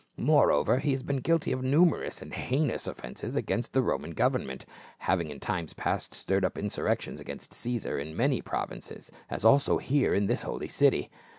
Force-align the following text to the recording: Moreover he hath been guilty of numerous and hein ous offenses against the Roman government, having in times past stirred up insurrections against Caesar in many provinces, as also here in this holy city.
Moreover 0.17 0.79
he 0.79 0.93
hath 0.93 1.05
been 1.05 1.17
guilty 1.17 1.51
of 1.51 1.61
numerous 1.61 2.23
and 2.23 2.33
hein 2.33 2.71
ous 2.71 2.87
offenses 2.87 3.35
against 3.35 3.71
the 3.71 3.83
Roman 3.83 4.13
government, 4.15 4.65
having 4.97 5.29
in 5.29 5.39
times 5.39 5.75
past 5.75 6.15
stirred 6.15 6.43
up 6.43 6.57
insurrections 6.57 7.21
against 7.21 7.53
Caesar 7.53 7.99
in 7.99 8.17
many 8.17 8.41
provinces, 8.41 9.11
as 9.29 9.45
also 9.45 9.77
here 9.77 10.15
in 10.15 10.25
this 10.25 10.41
holy 10.41 10.69
city. 10.69 11.11